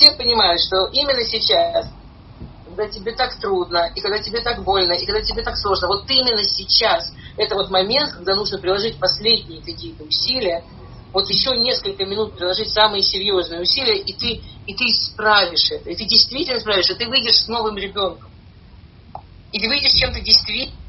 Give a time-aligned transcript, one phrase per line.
[0.00, 1.86] все понимают, что именно сейчас,
[2.64, 6.10] когда тебе так трудно, и когда тебе так больно, и когда тебе так сложно, вот
[6.10, 10.64] именно сейчас, это вот момент, когда нужно приложить последние какие-то усилия,
[11.12, 15.96] вот еще несколько минут приложить самые серьезные усилия, и ты, и ты справишь это, и
[15.96, 18.30] ты действительно справишь, и ты выйдешь с новым ребенком.
[19.52, 20.79] И ты выйдешь чем-то действительно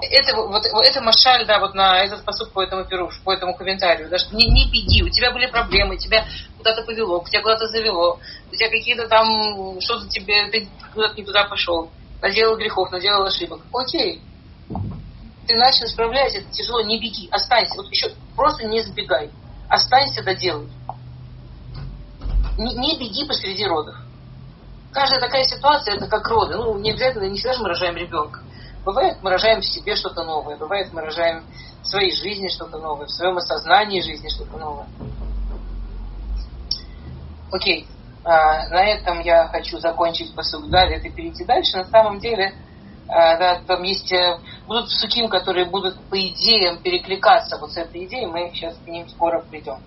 [0.00, 4.08] это, вот, это машаль, да, вот на этот посуд по этому перу, по этому комментарию,
[4.08, 6.26] да, что не, не беги, у тебя были проблемы, тебя
[6.58, 8.18] куда-то повело, тебя куда-то завело,
[8.50, 11.90] у тебя какие-то там, что-то тебе, ты куда-то не туда пошел,
[12.20, 13.60] наделал грехов, наделал ошибок.
[13.72, 14.20] Окей,
[15.46, 19.30] ты начал исправлять, это тяжело, не беги, останься, вот еще просто не сбегай,
[19.68, 20.68] останься, доделай.
[22.58, 23.96] Не, не беги посреди родов.
[24.92, 26.56] Каждая такая ситуация, это как роды.
[26.56, 28.40] Ну, не обязательно, не всегда же мы рожаем ребенка.
[28.86, 31.42] Бывает, мы рожаем в себе что-то новое, бывает, мы рожаем
[31.82, 34.86] в своей жизни что-то новое, в своем осознании жизни что-то новое.
[37.50, 37.88] Окей,
[38.22, 41.78] а, на этом я хочу закончить посуд Давид и перейти дальше.
[41.78, 42.54] На самом деле,
[43.08, 48.04] а, да, там есть, э, будут суким, которые будут по идеям перекликаться вот с этой
[48.04, 49.80] идеей, мы сейчас к ним скоро придем.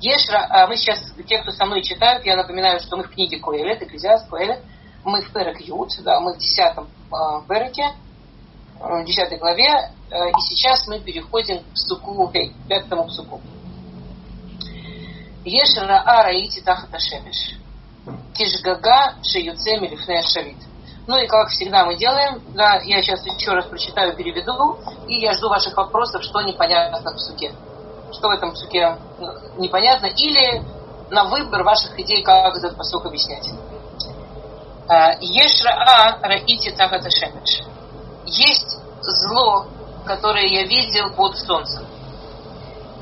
[0.00, 3.38] Ешра, а мы сейчас, те, кто со мной читают, я напоминаю, что мы в книге
[3.40, 4.62] Коэлет, Экклезиаст, Коэлет,
[5.06, 7.16] мы в Перек Ют, да, мы в десятом э,
[7.48, 7.94] Переке,
[8.78, 13.40] в десятой главе, э, и сейчас мы переходим к псуку, к пятому псуку.
[15.44, 17.56] Еш раа раити тахат ашемеш.
[18.34, 20.56] Кишгага шеюце милифне шавит.
[21.06, 25.34] Ну и как всегда мы делаем, да, я сейчас еще раз прочитаю, переведу, и я
[25.34, 27.52] жду ваших вопросов, что непонятно в псуке.
[28.12, 28.96] Что в этом псуке
[29.56, 30.64] непонятно, или
[31.10, 33.48] на выбор ваших идей, как этот посук объяснять.
[34.88, 37.08] Ешраа раити тахата.
[38.24, 39.66] Есть зло,
[40.04, 41.84] которое я видел под солнцем.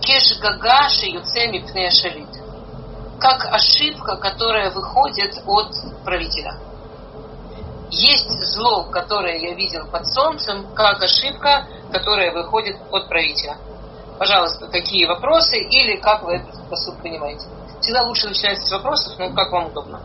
[0.00, 2.28] Кеш гага шиюцеми пнея шалит.
[3.20, 5.72] Как ошибка, которая выходит от
[6.04, 6.58] правителя.
[7.90, 13.58] Есть зло, которое я видел под солнцем, как ошибка, которая выходит от правителя.
[14.18, 17.46] Пожалуйста, какие вопросы или как вы этот посуд понимаете?
[17.80, 20.00] Всегда лучше начинать с вопросов, но как вам удобно.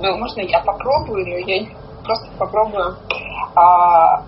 [0.00, 1.66] Ну, можно я попробую, но я
[2.04, 2.96] просто попробую.
[3.54, 4.22] А,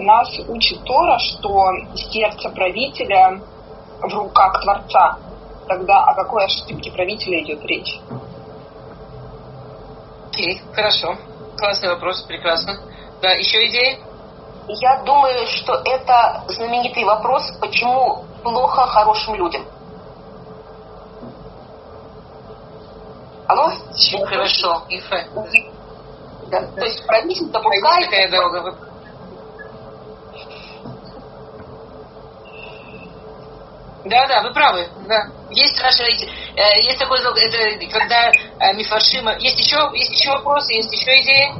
[0.00, 3.40] нас учит Тора, что сердце правителя
[4.00, 5.18] в руках Творца.
[5.66, 8.00] Тогда о какой ошибке правителя идет речь?
[10.28, 11.16] Окей, okay, хорошо.
[11.58, 12.78] Классный вопрос, прекрасно.
[13.20, 13.98] Да, еще идеи?
[14.68, 19.64] Я думаю, что это знаменитый вопрос, почему плохо хорошим людям.
[23.48, 23.72] Алло?
[23.90, 24.84] Очень хорошо.
[26.50, 26.66] Да.
[26.66, 28.04] То есть правитель допускает...
[28.04, 28.60] такая дорога.
[28.60, 28.74] Вы...
[34.04, 34.86] Да, да, вы правы.
[35.06, 35.28] Да.
[35.50, 39.36] Есть Раша, э, есть такой, это когда э, Мифаршима.
[39.38, 41.54] Есть еще, есть еще вопросы, есть еще идеи.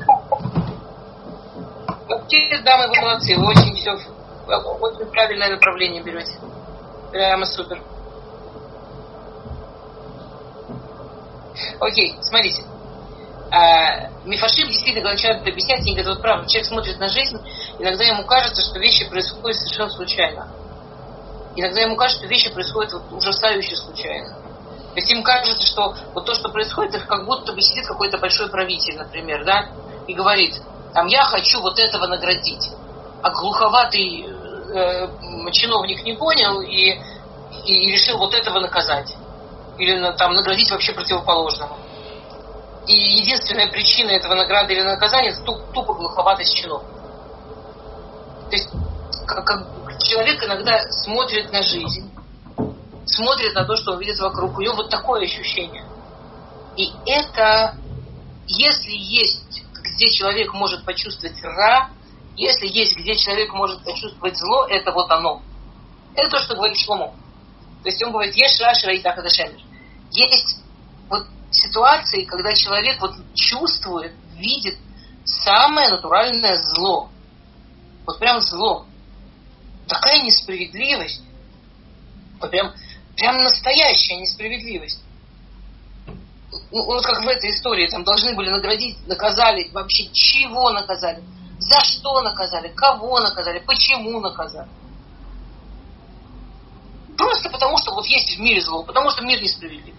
[2.06, 6.32] Вообще, дамы, вы молодцы, вы очень все, очень правильное направление берете.
[7.12, 7.82] Прямо супер.
[11.80, 12.64] Окей, смотрите.
[13.50, 17.38] А, действительно начинает объяснять, они говорят, вот правда, человек смотрит на жизнь,
[17.78, 20.48] иногда ему кажется, что вещи происходят совершенно случайно.
[21.56, 24.34] Иногда ему кажется, что вещи происходят вот ужасающе случайно.
[24.34, 28.18] То есть им кажется, что вот то, что происходит, их как будто бы сидит какой-то
[28.18, 29.70] большой правитель, например, да,
[30.06, 30.60] и говорит,
[30.92, 32.70] там, я хочу вот этого наградить.
[33.22, 35.08] А глуховатый э,
[35.52, 37.00] чиновник не понял и,
[37.64, 39.14] и решил вот этого наказать
[39.78, 41.78] или там наградить вообще противоположного.
[42.86, 46.82] И единственная причина этого награды или наказания это тупо глуховатость чинов.
[48.48, 48.68] То есть
[49.26, 52.10] как, как человек иногда смотрит на жизнь,
[53.06, 55.84] смотрит на то, что он видит вокруг, у него вот такое ощущение.
[56.76, 57.76] И это,
[58.46, 61.90] если есть, где человек может почувствовать ра,
[62.36, 65.42] если есть, где человек может почувствовать зло, это вот оно.
[66.14, 67.14] Это то, что говорит Шломо.
[67.82, 69.60] То есть он говорит, ешь раш раитах адашемер.
[70.10, 70.58] Есть
[71.08, 74.78] вот ситуации, когда человек вот чувствует, видит
[75.24, 77.10] самое натуральное зло.
[78.06, 78.86] Вот прям зло.
[79.86, 81.22] Такая несправедливость.
[82.40, 82.72] Вот прям,
[83.16, 85.02] прям настоящая несправедливость.
[86.70, 91.22] Ну, вот как в этой истории, там должны были наградить, наказали, вообще чего наказали,
[91.58, 94.68] за что наказали, кого наказали, почему наказали.
[97.18, 99.96] Просто потому, что вот есть в мире зло, потому что мир несправедлив.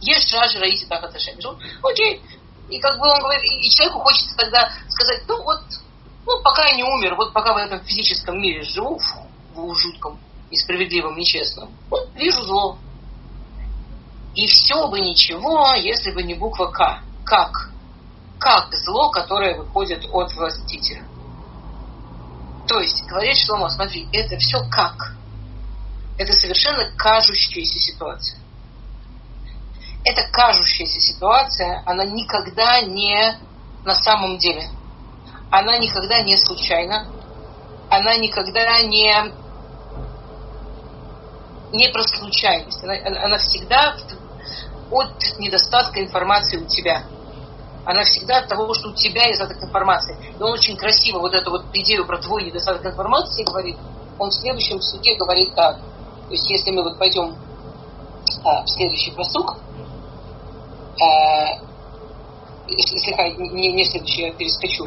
[0.00, 1.14] Есть жажда раите так от
[1.84, 2.20] Окей.
[2.68, 5.60] И как бы он говорит, и человеку хочется тогда сказать, ну вот,
[6.26, 10.18] ну пока я не умер, вот пока в этом физическом мире живу, в, в жутком,
[10.50, 12.78] несправедливом, нечестном, вот вижу зло.
[14.34, 17.02] И все бы ничего, если бы не буква К.
[17.24, 17.70] Как?
[18.40, 21.06] Как зло, которое выходит от властителя.
[22.66, 25.14] То есть, говорит Шломо, смотри, это все как.
[26.18, 28.38] Это совершенно кажущаяся ситуация.
[30.04, 33.38] Эта кажущаяся ситуация, она никогда не
[33.84, 34.68] на самом деле.
[35.50, 37.08] Она никогда не случайна.
[37.88, 39.14] Она никогда не,
[41.72, 42.82] не про случайность.
[42.82, 42.94] Она,
[43.24, 43.94] она всегда
[44.90, 47.04] от недостатка информации у тебя.
[47.84, 50.16] Она всегда от того, что у тебя недостаток информации.
[50.38, 53.76] И он очень красиво вот эту вот идею про твой недостаток информации говорит.
[54.18, 55.80] Он в следующем суде говорит так.
[56.32, 57.36] То есть если мы вот пойдем
[58.42, 59.58] а, в следующий פסוק,
[60.98, 61.58] а,
[62.66, 64.86] слегка, не, не следующий, я перескочу.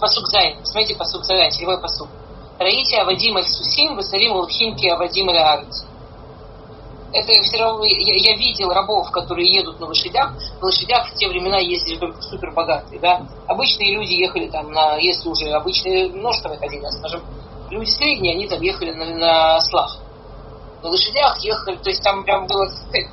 [0.00, 0.56] פסוק זין.
[0.64, 2.08] Смотрите, פסוק זין, седьмой פסוק.
[2.58, 5.84] Раите Авадим Аль Сусим, Васарим Алхимки Авадим Аль Арец
[7.12, 10.32] это все равно, я, я видел рабов, которые едут на лошадях.
[10.60, 13.26] На лошадях в те времена ездили только супер богатые, да.
[13.46, 17.22] Обычные люди ехали там на, если уже обычные ножками ходили, а, скажем,
[17.70, 19.98] люди средние, они там ехали на, на ослах.
[20.82, 22.66] На лошадях ехали, то есть там прям была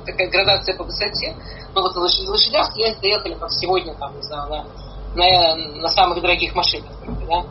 [0.06, 1.36] такая градация по высоте.
[1.74, 4.64] Но вот на лошадях ехали, как сегодня, там, не знаю, на,
[5.14, 6.92] на, на самых дорогих машинах,
[7.28, 7.44] да.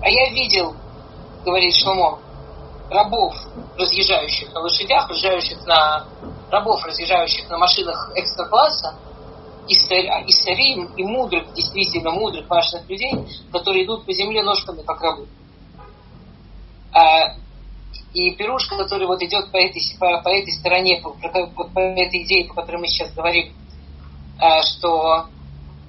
[0.00, 0.74] А я видел,
[1.44, 2.18] говорит Шломо,
[2.90, 3.34] рабов,
[3.76, 6.06] разъезжающих на лошадях, разъезжающих на
[6.50, 8.94] рабов, разъезжающих на машинах экстра-класса,
[9.66, 13.12] и, и старим, и мудрых, действительно мудрых, важных людей,
[13.52, 15.26] которые идут по земле ножками, как рабы.
[16.92, 17.34] А,
[18.18, 22.24] и пирушка, который вот идет по этой, по, по этой стороне, по, по, по этой
[22.24, 23.52] идее, по которой мы сейчас говорим,
[24.40, 25.26] а, что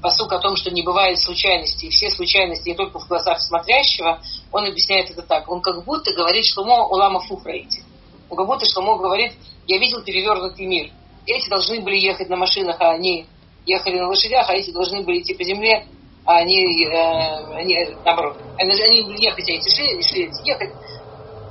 [0.02, 4.22] посук о том, что не бывает случайностей, и все случайности не только в глазах смотрящего,
[4.52, 5.50] он объясняет это так.
[5.50, 7.84] Он как будто говорит Шломо Улама Фуфраити.
[8.30, 9.34] Он как будто Шломо говорит,
[9.68, 10.92] я видел перевернутый мир.
[11.26, 13.26] Эти должны были ехать на машинах, а они
[13.66, 15.86] ехали на лошадях, а эти должны были идти по земле,
[16.26, 18.38] а они, э, они наоборот.
[18.58, 20.72] Они, они ехать, а эти шли, шли ехать.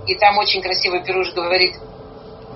[0.08, 1.76] И там очень красивый пируш говорит,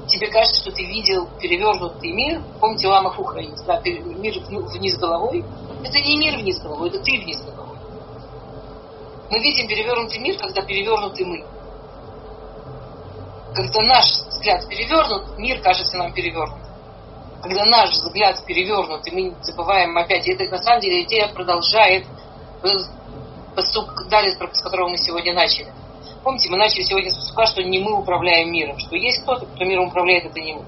[0.08, 5.44] тебе кажется, что ты видел перевернутый мир, помните Лама Фухра, да, мир вниз головой,
[5.84, 7.76] это не мир вниз головой, это ты вниз головой.
[9.30, 11.44] Мы видим перевернутый мир, когда перевернуты мы.
[13.54, 16.58] Когда наш взгляд перевернут, мир кажется нам перевернут.
[17.42, 22.06] Когда наш взгляд перевернут, и мы забываем опять, и это на самом деле идея продолжает
[23.54, 25.70] посук далее, с которого мы сегодня начали.
[26.22, 29.64] Помните, мы начали сегодня с посука, что не мы управляем миром, что есть кто-то, кто
[29.64, 30.64] миром управляет, это не мы.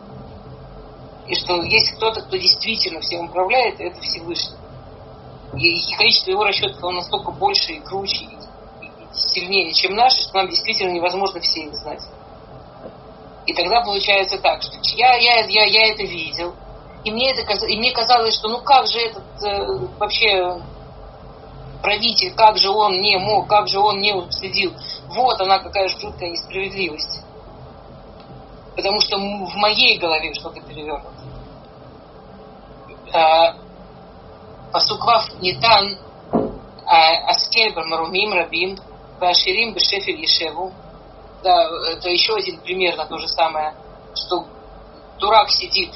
[1.26, 4.56] И что есть кто-то, кто действительно всем управляет, это Всевышний.
[5.56, 10.22] И, и количество его расчетов оно настолько больше и круче, и, и сильнее, чем наши,
[10.22, 12.02] что нам действительно невозможно все их знать.
[13.46, 16.54] И тогда получается так, что я, я, я, я это видел,
[17.04, 20.58] и мне, это, и мне казалось, что ну как же этот э, вообще
[21.82, 24.72] правитель, как же он не мог, как же он не уследил.
[25.14, 27.20] Вот она какая жуткая несправедливость.
[28.76, 31.10] Потому что в моей голове что-то перевернуто.
[33.12, 33.54] А,
[34.72, 35.98] Пасуквав Нитан
[36.86, 38.76] Аскель Бармарумим Рабим
[39.20, 40.72] Баширим Бешефель Ешеву.
[41.42, 43.74] Да, это еще один пример на то же самое,
[44.14, 44.46] что
[45.18, 45.92] дурак сидит,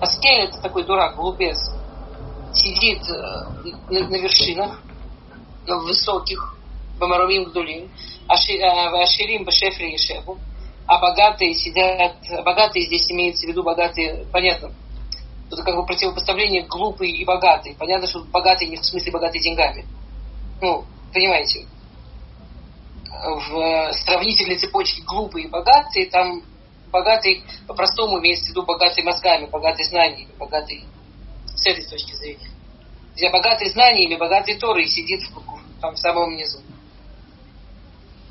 [0.00, 1.58] Аскель это такой дурак, глупец,
[2.54, 4.80] сидит на, на вершинах,
[5.66, 6.56] на высоких,
[6.98, 7.90] Бамарумим Гдулим,
[8.28, 10.38] Аширим Бешефель Ешеву,
[10.86, 14.72] а богатые сидят, богатые здесь имеется в виду богатые, понятно,
[15.50, 17.76] это как бы противопоставление глупый и богатый.
[17.78, 19.84] Понятно, что богатый не в смысле богатый деньгами.
[20.60, 21.66] Ну, понимаете,
[23.10, 26.42] в сравнительной цепочке глупый и богатый, там
[26.90, 30.84] богатый по-простому имеется в виду богатый мозгами, богатый знаниями, богатый
[31.54, 32.50] с этой точки зрения.
[33.14, 36.60] Где богатый знаниями, богатый Торой сидит в, там в самом низу.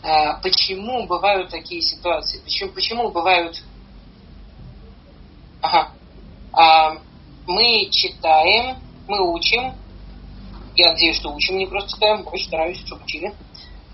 [0.04, 2.40] А, почему бывают такие ситуации?
[2.40, 3.62] Почему, почему бывают...
[5.62, 5.92] Ага.
[6.54, 6.98] А,
[7.46, 9.74] мы читаем, мы учим,
[10.76, 13.34] я надеюсь, что учим, не просто читаем, очень стараюсь, чтобы учили.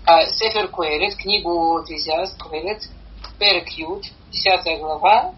[0.06, 2.88] А, Сефер Куэлет, книгу Экклезиаст Куэлет,
[3.38, 5.34] Перек Ют, 10 глава,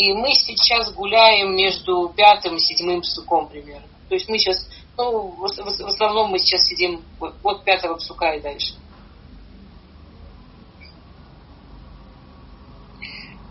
[0.00, 3.86] и мы сейчас гуляем между пятым и седьмым псуком примерно.
[4.08, 4.66] То есть мы сейчас,
[4.96, 8.74] ну, в основном мы сейчас сидим от пятого псука и дальше.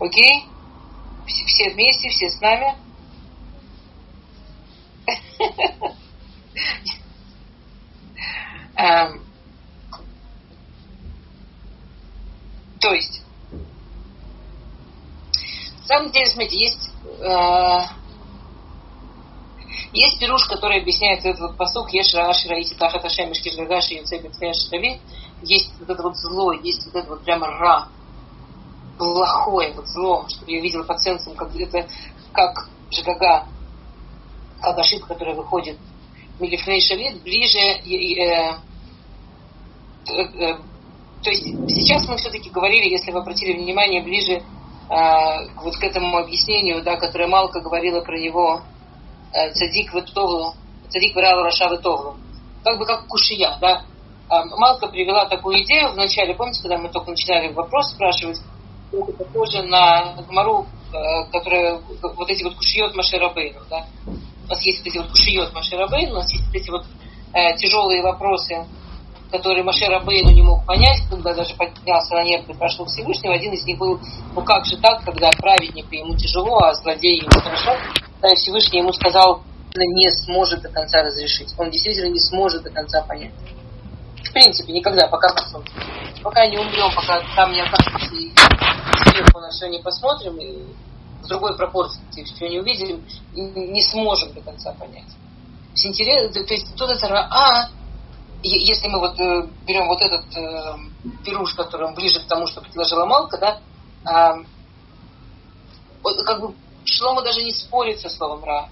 [0.00, 0.44] Окей?
[1.24, 2.76] Все вместе, все с нами.
[8.74, 9.24] Эм.
[12.80, 13.22] То есть,
[16.20, 18.00] деле, смотрите, есть э,
[19.92, 24.34] есть пируш, который объясняет этот вот посук Еш Рааши Раити Тахат Ашем Ишкиш Гагаши Юцебет
[24.34, 25.00] Шрави.
[25.42, 27.88] Есть вот это вот зло, есть вот это вот прямо ра,
[28.98, 31.88] плохое вот зло, что я видела по цензам, как это
[32.32, 33.46] как Жигага,
[34.60, 35.78] как ошибка, которая выходит
[36.38, 38.58] Милифней Шалит, ближе э,
[40.08, 40.58] э, э,
[41.22, 44.42] то есть сейчас мы все-таки говорили, если вы обратили внимание, ближе
[44.90, 48.62] вот к этому объяснению, да, которое Малка говорила про него,
[49.32, 50.54] э, цадик ветовлу,
[50.88, 52.16] цадик виралу раша ветовлу.
[52.64, 53.84] Как бы как кушия, да.
[54.28, 58.40] Э, Малка привела такую идею в начале, помните, когда мы только начинали вопрос спрашивать,
[58.92, 61.80] это похоже на Гмару, э, которая
[62.16, 63.86] вот эти вот кушиот Маширабейну, да.
[64.06, 66.86] У нас есть вот эти вот кушиот Маширабейну, у нас есть вот эти вот
[67.32, 68.66] э, тяжелые вопросы,
[69.30, 73.34] который Маше Рабейну не мог понять, когда даже поднялся на небо и прошел Всевышнего.
[73.34, 74.00] Один из них был,
[74.34, 77.76] ну как же так, когда праведнику ему тяжело, а злодею ему хорошо.
[78.20, 79.42] Тогда Всевышний ему сказал,
[79.74, 81.54] не сможет до конца разрешить.
[81.58, 83.32] Он действительно не сможет до конца понять.
[84.24, 85.72] В принципе, никогда, пока посмотрим.
[86.22, 88.32] Пока не умрем, пока там не окажемся и
[89.10, 90.58] сверху на все не посмотрим, и
[91.22, 95.08] в другой пропорции все не увидим, не сможем до конца понять.
[95.74, 97.68] То есть тут это а
[98.42, 100.76] если мы вот э, берем вот этот э,
[101.24, 103.60] пируш, который он ближе к тому, что предложила Малка, да,
[106.02, 106.54] вот, как бы
[106.84, 108.70] Шлома даже не спорит со словом Ра.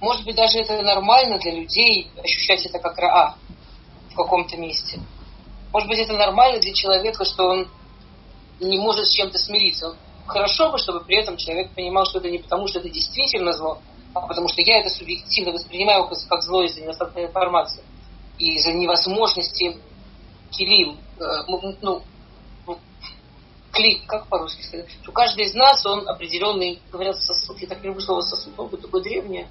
[0.00, 3.34] Может быть, даже это нормально для людей ощущать это как Ра
[4.10, 5.00] в каком-то месте.
[5.72, 7.68] Может быть, это нормально для человека, что он
[8.60, 9.94] не может с чем-то смириться.
[10.26, 13.78] Хорошо бы, чтобы при этом человек понимал, что это не потому, что это действительно зло,
[14.14, 17.84] а потому что я это субъективно воспринимаю как зло из-за недостатка информации
[18.38, 19.76] и из-за невозможности
[20.50, 22.02] килим, э, ну, ну,
[23.72, 28.00] клик, как по-русски сказать, что каждый из нас, он определенный, говорят, сосуд, я так люблю
[28.00, 29.48] слово сосуд, он такое древнее.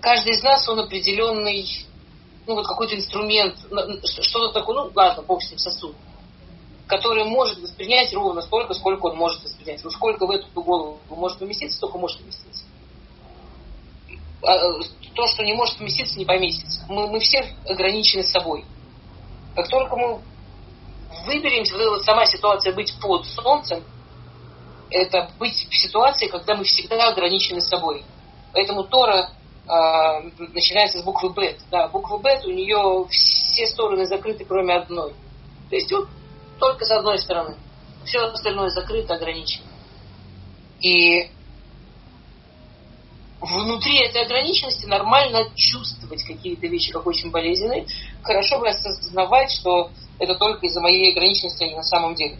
[0.00, 1.86] Каждый из нас, он определенный,
[2.46, 3.56] ну, вот какой-то инструмент,
[4.20, 5.94] что-то такое, ну, ладно, бог с ним, сосуд,
[6.86, 9.84] который может воспринять ровно столько, сколько он может воспринять.
[9.84, 12.64] Вот сколько в эту голову может поместиться, столько может поместиться.
[15.14, 16.84] То, что не может поместиться, не поместится.
[16.88, 18.64] Мы, мы все ограничены собой.
[19.54, 20.20] Как только мы
[21.26, 23.84] выберемся, вот эта вот сама ситуация быть под солнцем,
[24.90, 28.04] это быть в ситуации, когда мы всегда ограничены собой.
[28.52, 29.30] Поэтому Тора
[29.66, 31.60] э, начинается с буквы Бет.
[31.70, 35.14] Да, буква Бет, у нее все стороны закрыты, кроме одной.
[35.70, 36.08] То есть вот
[36.58, 37.56] только с одной стороны.
[38.04, 39.64] Все остальное закрыто, ограничено.
[40.80, 41.30] И
[43.42, 47.86] внутри этой ограниченности нормально чувствовать какие-то вещи, как очень болезненные.
[48.22, 52.38] Хорошо бы осознавать, что это только из-за моей ограниченности, а не на самом деле.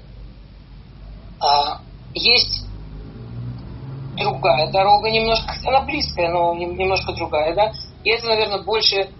[1.41, 1.81] А,
[2.15, 2.65] есть
[4.17, 7.73] другая дорога, немножко, она близкая, но немножко другая, да.
[8.05, 9.11] И это, наверное, больше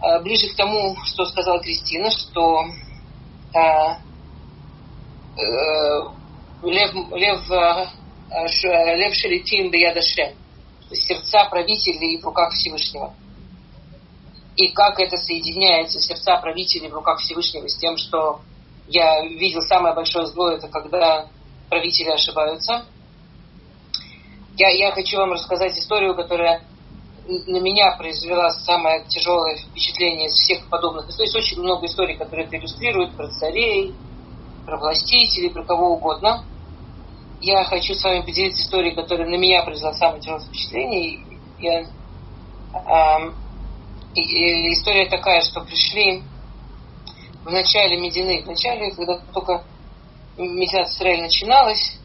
[0.00, 2.64] а, ближе к тому, что сказала Кристина, что
[3.54, 3.98] а, а,
[6.62, 7.90] лев, лев, а,
[8.30, 10.32] лев шелетим беядашем
[10.94, 13.14] сердца правителей в руках Всевышнего.
[14.56, 18.40] И как это соединяется, сердца правителей в руках Всевышнего, с тем, что
[18.86, 21.26] я видел самое большое зло, это когда
[21.68, 22.84] правители ошибаются.
[24.56, 26.62] Я, я хочу вам рассказать историю, которая
[27.26, 31.32] на меня произвела самое тяжелое впечатление из всех подобных историй.
[31.32, 33.94] Есть очень много историй, которые это иллюстрируют, про царей,
[34.66, 36.44] про властителей, про кого угодно
[37.44, 41.20] я хочу с вами поделиться историей, которая на меня произвела самое тяжелое впечатление.
[41.58, 43.32] Я, э,
[44.14, 46.22] история такая, что пришли
[47.44, 49.62] в начале Медины, в начале, когда только
[50.38, 51.98] Мединат Израиль начиналась,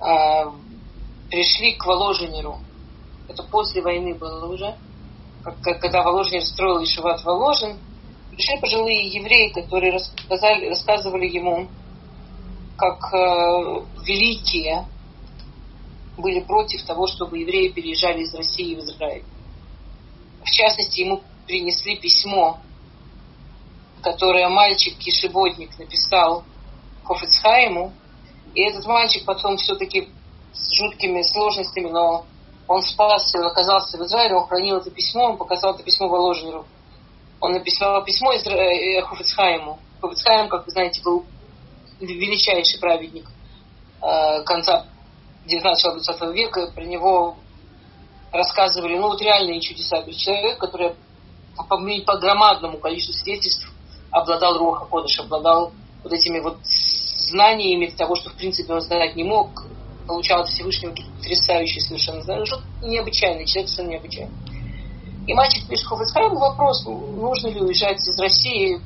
[0.00, 0.44] э,
[1.28, 2.60] пришли к Воложенеру.
[3.28, 4.74] Это после войны было уже.
[5.62, 7.78] Когда Воложенер строил Ишеват Воложен,
[8.30, 11.68] пришли пожилые евреи, которые рассказали, рассказывали ему
[12.76, 14.86] как э, великие
[16.16, 19.24] были против того, чтобы евреи переезжали из России в Израиль.
[20.44, 22.58] В частности, ему принесли письмо,
[24.02, 26.44] которое мальчик-кишеботник написал
[27.04, 27.92] Хофицхайму,
[28.54, 30.08] и этот мальчик потом все-таки
[30.52, 32.26] с жуткими сложностями, но
[32.68, 36.66] он спасся, он оказался в Израиле, он хранил это письмо, он показал это письмо Воложенеру.
[37.40, 38.54] Он написал письмо Изра...
[38.54, 39.78] Э, Хофицхайму.
[40.00, 41.26] Хофицхайм, как вы знаете, был
[42.12, 43.26] величайший праведник
[44.02, 44.86] э, конца
[45.46, 47.36] 19-20 века, про него
[48.32, 50.02] рассказывали, ну вот реальные чудеса.
[50.12, 50.94] Человек, который
[51.56, 53.70] по, по громадному количеству свидетельств
[54.10, 59.24] обладал Руха Кодыш, обладал вот этими вот знаниями того, что в принципе он знать не
[59.24, 59.64] мог,
[60.06, 62.44] получал от Всевышнего потрясающие совершенно знания.
[62.44, 64.34] Что необычайный, человек совершенно необычайный.
[65.26, 68.80] И мальчик пишет Хофицхайму вопрос, нужно ли уезжать из России,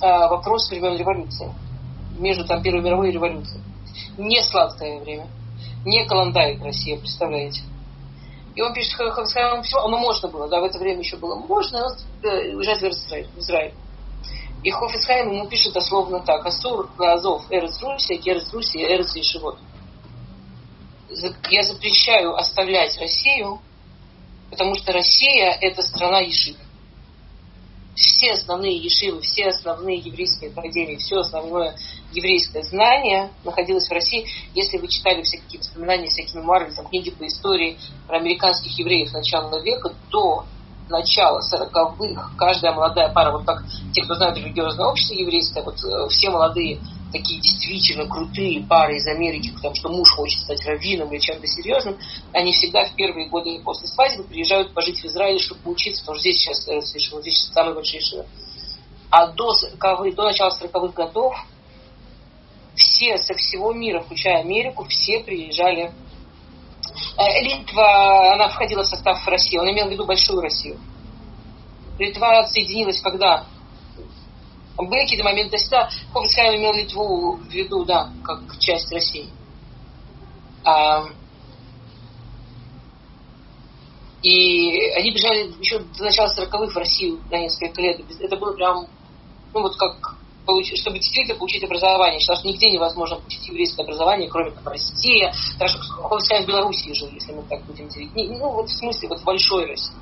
[0.00, 1.52] а, вопрос времен революции,
[2.18, 3.62] между там Первой мировой революцией.
[4.18, 5.28] Не сладкое время,
[5.84, 7.62] не Каландайк Россия, представляете.
[8.54, 11.86] И он пишет Хофицхайму, оно можно было, да, в это время еще было можно
[12.22, 13.74] э, уезжать в Израиль.
[14.62, 16.44] И Хофицхайм ему пишет дословно так.
[16.46, 19.58] Асур Азов Эрец Русия, Керец Русия, Эрец Ешивот.
[21.50, 23.60] Я запрещаю оставлять Россию
[24.50, 26.56] потому что Россия– это страна ешив.
[27.96, 31.74] Все основные ешивы, все основные еврейские академии, все основное
[32.12, 34.26] еврейское знание находилось в России.
[34.54, 39.12] Если вы читали все какие воспоминания, всякие мемуары, там, книги по истории про американских евреев
[39.12, 40.44] начала века, то
[40.88, 46.08] начала 40-х, каждая молодая пара, вот как те, кто знает религиозное общество еврейское, вот э,
[46.08, 46.78] все молодые
[47.12, 51.96] такие действительно крутые пары из Америки, потому что муж хочет стать раввином или чем-то серьезным,
[52.32, 56.22] они всегда в первые годы после свадьбы приезжают пожить в Израиль, чтобы поучиться, потому что
[56.22, 58.26] здесь сейчас, э, здесь самые большие шивы.
[59.10, 61.36] А до, 40 до начала 40-х годов
[62.74, 65.92] все со всего мира, включая Америку, все приезжали.
[67.16, 70.78] Э, Литва, она входила в состав России, он имел в виду большую Россию.
[71.98, 73.46] Литва отсоединилась когда?
[74.78, 79.30] Были какие-то моменты, то есть, да, Хофицхайм имел Литву в виду, да, как часть России.
[80.64, 81.04] А,
[84.22, 88.00] и они бежали еще до начала 40-х в Россию на несколько лет.
[88.20, 88.86] Это было прям,
[89.54, 90.16] ну вот как,
[90.74, 92.20] чтобы действительно получить образование.
[92.20, 95.32] Считал, что нигде невозможно получить еврейское образование, кроме как в России.
[95.58, 98.10] Даже Хофицхайм в Белоруссии жил, если мы так будем делить.
[98.14, 99.94] Ну, вот в смысле, вот в большой России.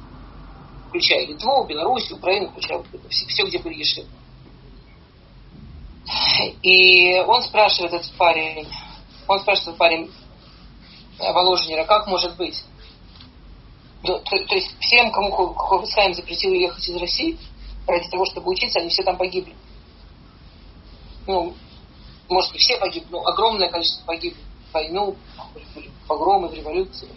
[0.88, 4.06] Включая Литву, Беларусь, Украину, включая все, все где были ешивы.
[6.62, 8.68] И он спрашивает этот парень,
[9.26, 10.10] он спрашивает парень
[11.18, 12.62] Воложенера, как может быть?
[14.02, 17.38] То, то, то есть всем, кому Хофицхайм запретил ехать из России,
[17.86, 19.54] ради того, чтобы учиться, они все там погибли.
[21.26, 21.54] Ну,
[22.28, 24.38] может, не все погибли, но огромное количество погибли
[24.70, 25.16] в войну,
[26.06, 27.08] погромы, в революции.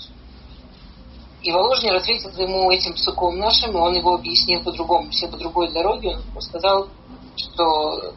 [1.44, 5.72] И Воложнер ответил ему этим псуком нашим, и он его объяснил по-другому, все по другой
[5.72, 6.18] дороге.
[6.36, 6.88] Он сказал,
[7.36, 8.14] что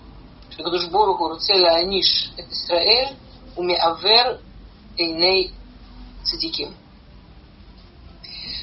[0.50, 3.16] что Кадуш Боруху Руцела Аниш это Исраэль,
[3.56, 4.40] Умеавер
[4.96, 5.52] Эйней
[6.24, 6.74] Цадиким.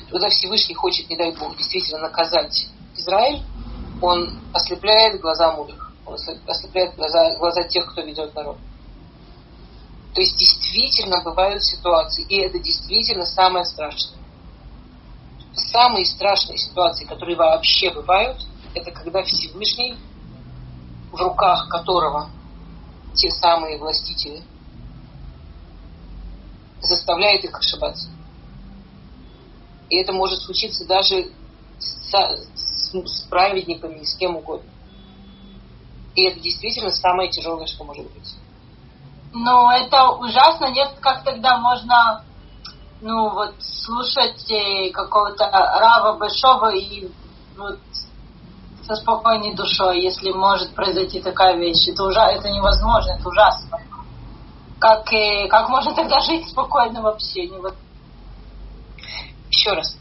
[0.09, 3.41] Когда Всевышний хочет, не дай Бог, действительно наказать Израиль,
[4.01, 6.15] он ослепляет глаза мудрых, он
[6.47, 8.57] ослепляет глаза, глаза тех, кто ведет народ.
[10.13, 14.17] То есть действительно бывают ситуации, и это действительно самое страшное.
[15.53, 18.37] Самые страшные ситуации, которые вообще бывают,
[18.73, 19.97] это когда Всевышний
[21.17, 22.29] в руках которого
[23.15, 24.43] те самые властители,
[26.81, 28.09] заставляет их ошибаться.
[29.89, 31.31] И это может случиться даже
[31.79, 32.13] с,
[32.55, 34.69] с, с праведниками, с кем угодно.
[36.15, 38.35] И это действительно самое тяжелое, что может быть.
[39.33, 40.69] Но это ужасно.
[40.71, 42.23] Нет, как тогда можно
[43.01, 47.09] ну вот слушать э, какого-то Рава Большого и
[47.55, 47.79] вот
[48.87, 51.89] со спокойной душой, если может произойти такая вещь.
[51.89, 52.27] Это, ужа...
[52.27, 53.79] это невозможно, это ужасно.
[54.79, 55.47] Как, и...
[55.49, 57.49] как можно тогда жить спокойно вообще?
[59.49, 59.97] Еще раз.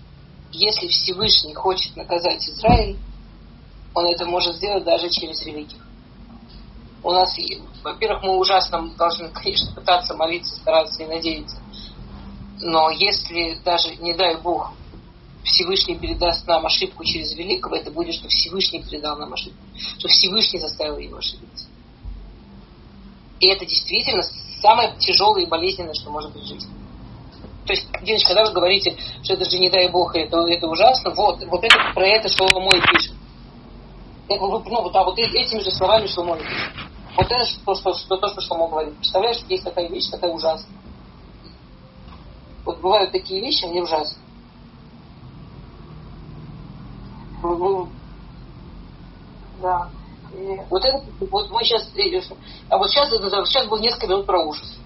[0.53, 2.97] Если Всевышний хочет наказать Израиль,
[3.93, 5.83] он это может сделать даже через религию.
[7.03, 7.37] У нас,
[7.83, 11.57] во-первых, мы ужасно должны, конечно, пытаться молиться, стараться и надеяться.
[12.61, 14.73] Но если даже, не дай Бог,
[15.47, 19.63] Всевышний передаст нам ошибку через великого, это будет, что Всевышний передал нам ошибку,
[19.99, 21.69] что Всевышний заставил его ошибиться.
[23.39, 24.23] И это действительно
[24.61, 26.71] самое тяжелое и болезненное, что может быть в жизни.
[27.65, 31.15] То есть, Диночка, когда вы говорите, что это же не дай Бог, это, это ужасно,
[31.15, 33.13] вот, вот это про это что мой пишет.
[34.29, 36.73] Ну, вот, а вот этими же словами что мой пишет.
[37.17, 38.97] Вот это то, что, что, то, что Шломо говорит.
[38.97, 40.77] Представляешь, есть такая вещь, такая ужасная.
[42.65, 44.26] Вот бывают такие вещи, они ужасные.
[47.53, 47.89] Угу.
[49.63, 49.91] Да.
[50.35, 50.61] И...
[50.69, 51.89] Вот это, вот мы сейчас,
[52.69, 54.77] а вот сейчас, сейчас было несколько минут про ужас.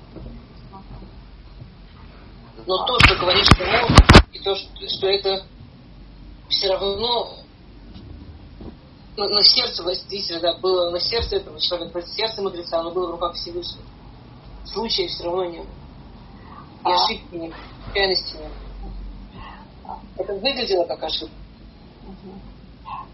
[2.67, 3.89] Но то, что говорит Шамо,
[4.33, 5.45] и то, что, что это
[6.49, 7.37] все равно
[9.17, 13.11] на, на сердце действительно, да, было на сердце этого человека, сердце мудреца, оно было в
[13.13, 13.85] руках Всевышнего.
[14.67, 15.67] Случая все равно не было.
[15.67, 16.95] И а?
[16.95, 17.57] ошибки не было,
[18.37, 19.99] не было.
[20.17, 21.35] Это выглядело как ошибка.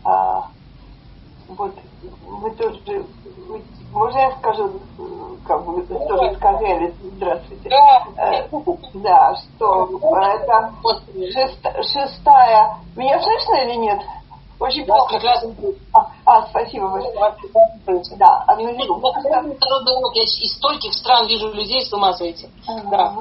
[0.06, 0.46] А,
[1.48, 1.74] вот,
[2.26, 2.80] вы тоже,
[3.48, 4.80] вы, можно я скажу
[5.44, 7.70] как бы, вы сказали, здравствуйте,
[8.16, 8.48] э,
[8.94, 9.88] да, что
[10.22, 10.72] это
[11.32, 11.60] шест,
[11.92, 14.00] шестая, меня слышно или нет?
[14.58, 15.18] Очень плохо.
[15.92, 17.34] А, а, спасибо большое.
[18.16, 19.02] Да, одну минуту.
[20.14, 22.48] Я из стольких стран вижу людей, с ума сойти.
[22.90, 23.12] Да.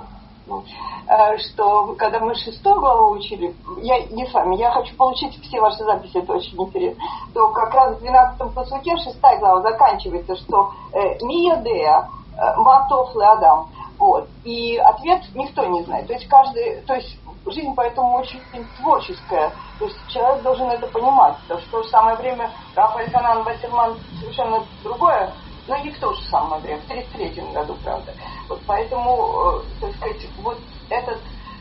[0.48, 5.60] Э, что когда мы шестую главу учили, я не с вами, я хочу получить все
[5.60, 7.04] ваши записи, это очень интересно,
[7.34, 13.70] то как раз в 12 посуке шестая глава заканчивается, что э, Миядея, э, Матов Адам.
[13.98, 14.28] Вот.
[14.44, 16.08] И ответ никто не знает.
[16.08, 18.42] То есть каждый, то есть жизнь поэтому очень
[18.82, 19.52] творческая.
[19.80, 21.38] То есть человек должен это понимать.
[21.44, 25.32] Потому что в то же самое время Рафаэль Ханан Вассерман совершенно другое
[25.68, 28.14] но не в то же самое время, в 1933 году, правда.
[28.48, 31.20] Вот поэтому, э, так сказать, вот этот,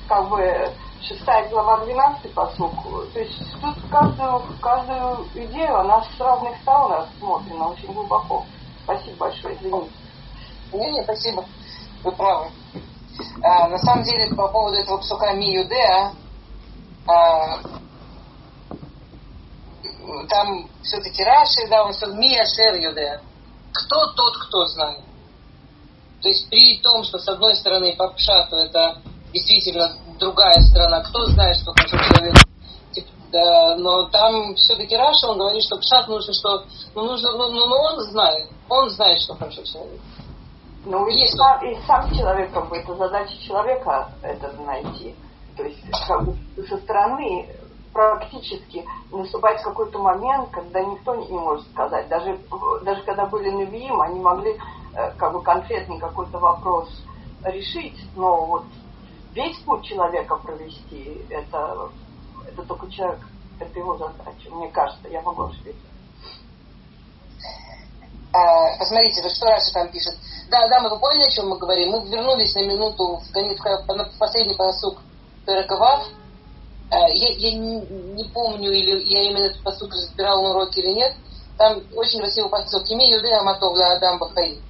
[0.08, 2.72] как бы, шестая глава, 12 посук,
[3.12, 8.44] то есть тут каждую, каждую идею, она с разных сторон рассмотрена очень глубоко.
[8.84, 9.90] Спасибо большое, извините.
[10.72, 11.44] Не, не, спасибо.
[12.02, 12.50] Вы правы.
[13.42, 16.12] А, на самом деле, по поводу этого псука Миюдеа,
[17.06, 17.60] а,
[20.28, 23.20] там все-таки Раши, да, он все Мия Шер Юдеа
[23.74, 25.00] кто тот, кто знает.
[26.22, 28.98] То есть при том, что с одной стороны по Пшату это
[29.32, 32.34] действительно другая сторона, кто знает, что хорошо человек
[32.92, 37.50] типа, да, но там все-таки Раша, он говорит, что Пшат нужно, что ну, нужно, ну,
[37.50, 40.00] ну, ну он знает, он знает, что хорошо человек.
[40.86, 45.14] Ну, и сам, и сам человек, как бы, это задача человека это найти.
[45.56, 46.36] То есть, как бы,
[46.68, 47.48] со стороны
[47.94, 52.08] практически наступает какой-то момент, когда никто не, может сказать.
[52.08, 52.38] Даже,
[52.82, 54.58] даже когда были Навиим, они могли
[54.94, 56.90] э, как бы конкретный какой-то вопрос
[57.44, 58.64] решить, но вот
[59.32, 61.88] весь путь человека провести, это,
[62.46, 63.20] это только человек,
[63.60, 64.50] это его задача.
[64.50, 65.86] Мне кажется, я могу ошибиться.
[68.32, 70.14] А, посмотрите, вот что Раша там пишет.
[70.50, 71.90] Да, да, мы поняли, о чем мы говорим?
[71.90, 74.98] Мы вернулись на минуту в, в последний посук
[75.46, 76.23] Перекавав, Э,
[76.90, 81.14] я, я не, помню, или я именно этот посуд разбирал на уроке или нет,
[81.58, 82.90] там очень красивый посуд.
[82.90, 84.60] Имей юдея матовля Адам Бахаи.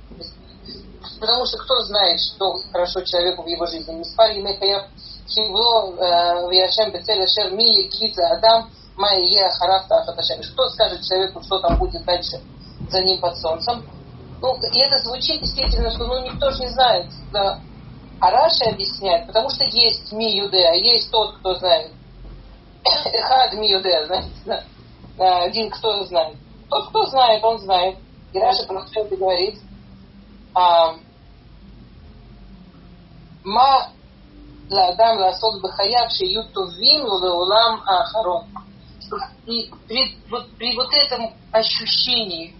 [1.20, 3.92] Потому что кто знает, что хорошо человеку в его жизни.
[3.92, 4.86] Миспар Емехаяв
[5.28, 10.42] Хивло э, Вяшем Бецеля Шер Ми Кица Адам Майе Харафта Ахаташем.
[10.52, 12.40] Кто скажет человеку, что там будет дальше
[12.90, 13.84] за ним под солнцем?
[14.40, 17.06] Ну, и это звучит действительно, что ну никто же не знает.
[17.32, 17.60] Да.
[18.20, 21.90] А Раши объясняет, потому что есть מי יודע, есть тот, кто знает.
[22.83, 24.65] Эхад Миюде, знаете,
[25.17, 26.37] один кто знает.
[26.69, 27.97] Тот, кто знает, он знает.
[28.33, 29.59] И Раша продолжает и говорит,
[30.53, 30.95] а,
[33.43, 33.89] Ма
[34.71, 38.45] לאדם לעשות בחייו שיהיו טובים לו לעולם האחרון.
[39.47, 42.55] И при, вот, при вот этом ощущении,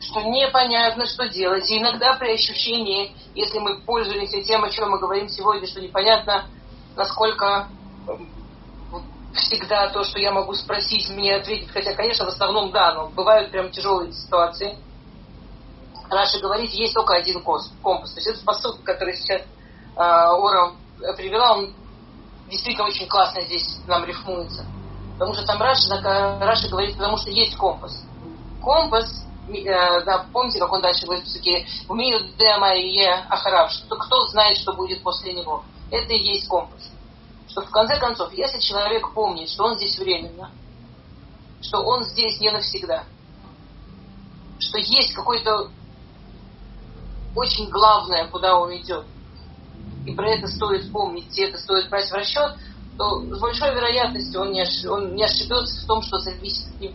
[0.00, 4.98] что непонятно, что делать, и иногда при ощущении, если мы пользуемся тем, о чем мы
[4.98, 6.46] говорим сегодня, что непонятно,
[6.96, 7.68] насколько
[9.33, 13.51] всегда то, что я могу спросить, мне ответить, хотя, конечно, в основном да, но бывают
[13.51, 14.77] прям тяжелые ситуации.
[16.09, 17.69] Раша говорит, есть только один компас.
[17.83, 20.73] То есть этот посуд, который сейчас э, Ора
[21.15, 21.73] привела, он
[22.49, 24.65] действительно очень классно здесь нам рифмуется.
[25.13, 26.01] Потому что там Раша,
[26.41, 28.03] Раша говорит, потому что есть компас.
[28.63, 34.23] Компас, э, да, помните, как он дальше говорит все-таки, ומי יודע מה אחריו, что кто
[34.29, 35.63] знает, что будет после него.
[35.91, 36.89] Это и есть компас
[37.59, 40.51] что в конце концов, если человек помнит, что он здесь временно,
[41.61, 43.03] что он здесь не навсегда,
[44.59, 45.69] что есть какое-то
[47.35, 49.05] очень главное, куда он идет,
[50.05, 52.55] и про это стоит помнить, и это стоит брать в расчет,
[52.97, 54.85] то с большой вероятностью он не, ош...
[54.85, 56.93] он не ошибется в том, что зависит от него.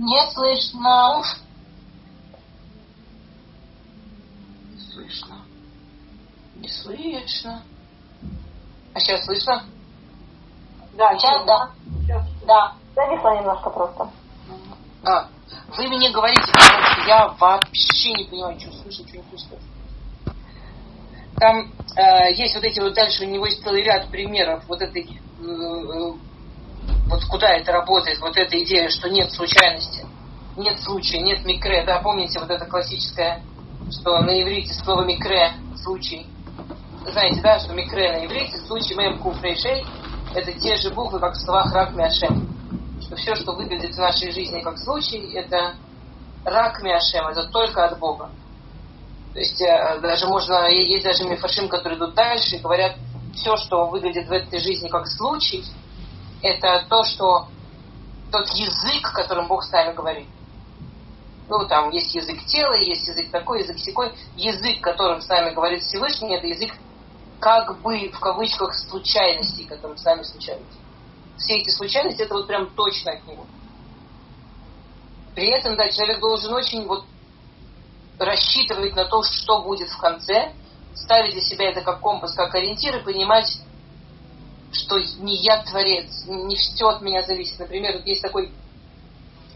[0.00, 1.22] Не слышно.
[4.72, 5.36] Не слышно.
[6.56, 7.62] Не слышно.
[8.94, 9.62] А сейчас слышно?
[10.94, 11.70] Да, сейчас да.
[12.00, 12.26] Сейчас.
[12.46, 12.72] Да.
[12.94, 14.10] Зависла немножко просто.
[15.04, 15.28] А,
[15.76, 19.58] вы мне говорите, потому что я вообще не понимаю, что слышать, что не слышать.
[21.36, 25.02] Там э, есть вот эти вот дальше, у него есть целый ряд примеров вот этой
[25.02, 26.29] э, э
[27.10, 30.06] вот куда это работает, вот эта идея, что нет случайности,
[30.56, 33.42] нет случая, нет микре, да, помните вот это классическое,
[33.90, 36.26] что на иврите слово микре, случай,
[37.04, 39.84] знаете, да, что микре на иврите, случай мэм куфрейшей,
[40.34, 42.48] это те же буквы, как в словах рак мяшем,
[43.00, 45.74] что все, что выглядит в нашей жизни как случай, это
[46.44, 48.30] рак мяшем, это только от Бога.
[49.32, 52.94] То есть э, даже можно, есть даже мифашим, которые идут дальше и говорят,
[53.34, 55.64] все, что выглядит в этой жизни как случай,
[56.42, 57.48] это то, что
[58.30, 60.28] тот язык, которым Бог с нами говорит.
[61.48, 64.12] Ну, там есть язык тела, есть язык такой, язык секой.
[64.36, 66.72] Язык, которым с нами говорит Всевышний, это язык
[67.40, 70.78] как бы в кавычках случайностей, которым с нами случаются.
[71.38, 73.46] Все эти случайности, это вот прям точно от него.
[75.34, 77.04] При этом, да, человек должен очень вот
[78.18, 80.52] рассчитывать на то, что будет в конце,
[80.94, 83.58] ставить для себя это как компас, как ориентир и понимать,
[84.72, 87.58] что не я творец, не все от меня зависит.
[87.58, 88.52] Например, вот есть такой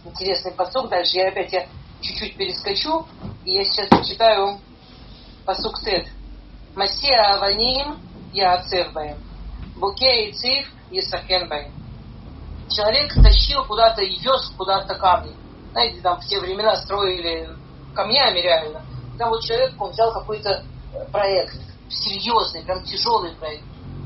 [0.05, 1.67] интересный посук дальше, я опять я
[2.01, 3.07] чуть-чуть перескочу,
[3.45, 4.59] и я сейчас читаю
[5.45, 6.07] посук Тет.
[6.75, 7.99] Масия Аваним
[8.33, 9.19] я Ацевбаем.
[9.77, 11.73] Буке и Цив Есахенбаем.
[12.69, 15.35] Человек тащил куда-то вез куда-то камни.
[15.73, 17.49] Знаете, там в те времена строили
[17.95, 18.83] камнями реально.
[19.19, 20.65] Там вот человек, он взял какой-то
[21.13, 21.57] проект,
[21.89, 23.65] серьезный, прям тяжелый проект.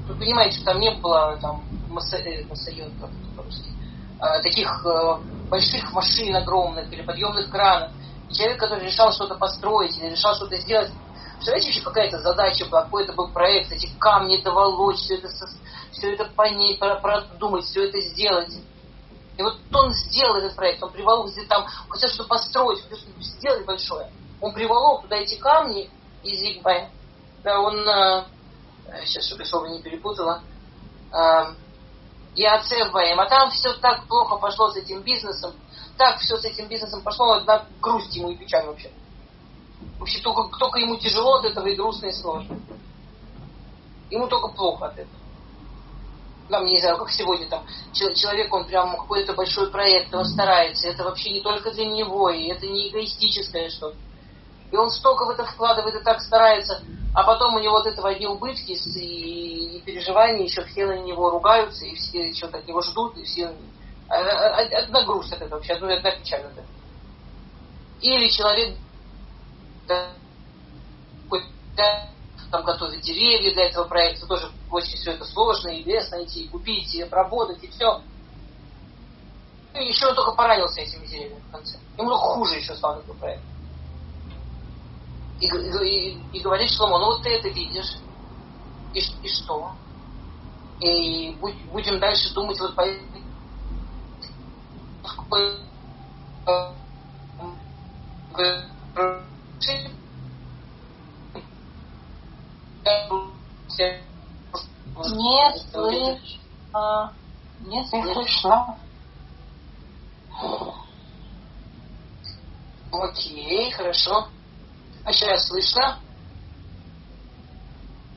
[0.08, 3.70] Вы понимаете, что там не было там массайот, э, как это по-русски,
[4.18, 5.18] а, таких э,
[5.50, 7.92] больших машин огромных или подъемных кранов.
[8.30, 10.90] И человек, который решал что-то построить или решал что-то сделать,
[11.34, 15.28] представляете, еще какая-то задача была, какой-то был проект, эти камни доволочь, все это,
[15.92, 18.54] все это понять, продумать, все это сделать.
[19.36, 23.66] И вот он сделал этот проект, он приволок где там, хотел что-то построить, что-то сделать
[23.66, 24.10] большое.
[24.40, 25.90] Он приволок туда эти камни
[26.22, 26.88] из Зигбай.
[27.44, 28.24] Да, он, э,
[29.04, 30.42] сейчас, чтобы слово не перепутала,
[31.12, 31.44] э,
[32.36, 33.18] и Ацевбаем.
[33.20, 35.54] А там все так плохо пошло с этим бизнесом,
[35.96, 38.90] так все с этим бизнесом пошло, одна грусть ему и печаль вообще.
[39.98, 42.58] Вообще только, только ему тяжело от этого и грустно и сложно.
[44.10, 45.18] Ему только плохо от этого
[46.48, 51.04] там, не знаю, как сегодня там, человек, он прям какой-то большой проект, он старается, это
[51.04, 53.96] вообще не только для него, и это не эгоистическое что-то.
[54.70, 56.82] И он столько в это вкладывает и так старается,
[57.14, 61.30] а потом у него вот этого одни убытки и, и переживания, еще все на него
[61.30, 63.52] ругаются, и все что-то от него ждут, и все...
[64.08, 66.66] А, а, а, одна грусть от этого вообще, одна печаль от этого.
[68.00, 68.76] Или человек
[69.86, 70.12] да,
[72.50, 76.48] там готовить деревья для этого проекта, тоже очень все это сложно, и лес найти, и
[76.48, 78.00] купить, и обработать, и все.
[79.74, 81.78] И еще он только поранился этими деревьями в конце.
[81.96, 83.42] Ему только хуже еще стал этот проект.
[85.40, 87.96] И, и, и говорит Шломо, ну вот ты это видишь,
[88.92, 89.72] и, и что?
[90.80, 92.84] И будь, будем дальше думать вот по
[104.96, 107.12] не слышно.
[107.60, 108.78] Не слышно.
[112.90, 114.28] Окей, хорошо.
[115.08, 115.98] А сейчас слышно?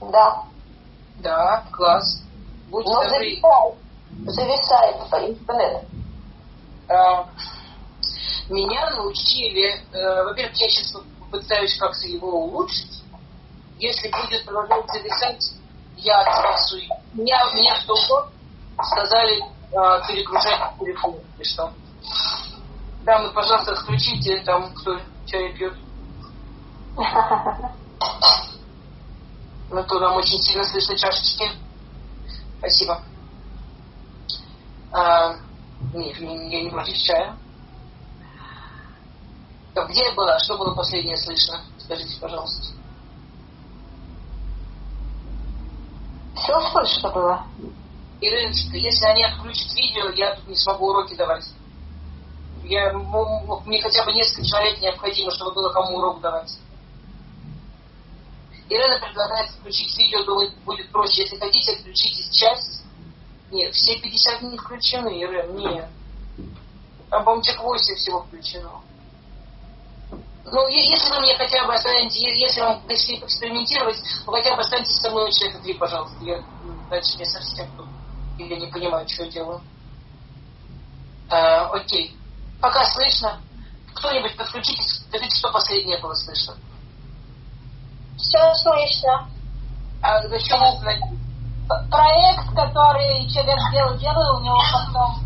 [0.01, 0.43] Да.
[1.19, 2.21] Да, класс.
[2.69, 3.75] Будь Но зависает,
[4.25, 5.85] зависает интернет.
[6.89, 7.29] А,
[8.49, 13.03] меня научили, э, во-первых, я сейчас попытаюсь как-то его улучшить,
[13.79, 15.53] если будет продолжать зависать,
[15.95, 16.89] я отсутствую.
[17.13, 18.29] Меня, меня в тот год
[18.83, 21.15] сказали э, перегружать телефон.
[21.39, 21.71] И что?
[23.05, 25.73] Дамы, пожалуйста, отключите там, кто чай пьет.
[29.71, 31.49] На то нам очень сильно слышно чашечки.
[32.59, 33.01] Спасибо.
[34.91, 35.35] А,
[35.93, 37.37] нет, я не против чая.
[39.73, 40.37] Где я была?
[40.39, 41.61] Что было последнее слышно?
[41.77, 42.73] Скажите, пожалуйста.
[46.35, 47.45] Все слышно было.
[48.19, 51.45] Ириночка, если они отключат видео, я тут не смогу уроки давать.
[52.63, 56.57] Я, мне хотя бы несколько человек необходимо, чтобы было кому урок давать.
[58.71, 61.23] Ирина предлагает включить видео, думает, будет проще.
[61.23, 62.83] Если хотите, отключите часть.
[63.51, 65.89] Нет, все 50 не включены, Ирина, нет.
[67.09, 68.81] По-моему, человек 8 всего включено.
[70.45, 74.95] Ну, если вы мне хотя бы останетесь, если вам решили экспериментировать, вы хотя бы останьтесь
[75.01, 76.17] со мной человека три, пожалуйста.
[76.23, 76.41] Я
[76.89, 77.87] дальше не совсем тут.
[78.37, 79.61] Я не понимаю, что я делаю.
[81.29, 82.15] А, окей.
[82.61, 83.41] Пока слышно.
[83.95, 86.55] Кто-нибудь подключитесь, скажите, что последнее было слышно.
[88.21, 89.27] Все слышно.
[90.01, 90.59] А зачем
[91.89, 95.21] Проект, который человек делал, делал, у него потом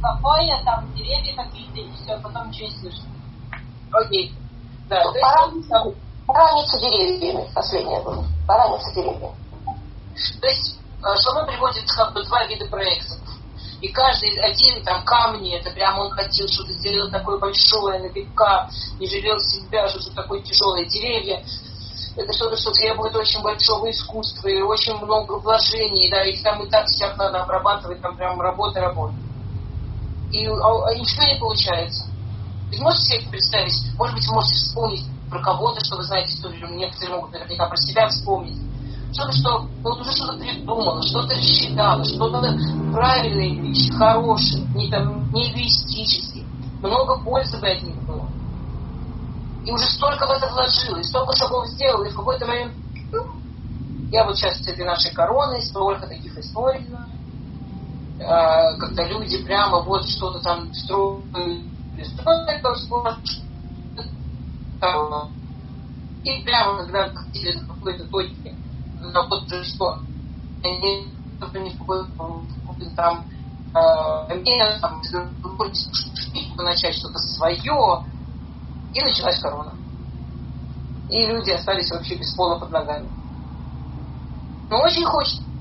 [0.00, 3.04] кафе, там деревья какие-то, и все, потом не слышно.
[3.92, 4.32] Окей.
[4.88, 5.02] Да,
[6.26, 8.24] пораниться деревьями, последнее было.
[8.46, 9.34] Пораниться деревьями.
[10.40, 13.18] То есть, э, что мы приводит как бы два вида проектов.
[13.80, 18.70] И каждый один там камни, это прям он хотел что-то сделать такое большое, на века,
[19.00, 20.84] не жалел себя, что-то такое тяжелое.
[20.84, 21.44] Деревья,
[22.16, 26.68] это что-то, что требует очень большого искусства и очень много вложений, да, их там и
[26.68, 29.14] так всех надо обрабатывать, там прям работа, работа.
[30.30, 32.06] И а, а ничего не получается.
[32.70, 37.16] Ведь можете себе представить, может быть, можете вспомнить про кого-то, что вы знаете историю, некоторые
[37.16, 38.58] могут наверняка про себя вспомнить.
[39.12, 42.40] Что-то, что вот уже что-то придумала, что-то рассчитала, что-то
[42.92, 46.44] правильные вещи, хорошие, не, там, не эгоистические.
[46.80, 48.21] Много пользы бы от них было.
[49.64, 52.72] И уже столько в это вложилось, столько шагов сделала, и в какой-то момент
[53.12, 53.26] ну,
[54.10, 57.08] я вот сейчас с этой нашей короной столько таких историй знаю.
[58.26, 61.24] А, когда люди прямо вот что-то там строят,
[66.24, 68.54] и прямо когда хотели на какой-то точке,
[69.00, 69.98] на вот что,
[70.62, 71.08] они
[71.60, 72.06] не в какой-то
[72.96, 73.24] там
[73.74, 75.02] э, там,
[76.58, 78.04] начать что-то свое,
[78.92, 79.74] и началась корона.
[81.08, 83.08] И люди остались вообще без пола под ногами.
[84.70, 85.51] Но очень хочется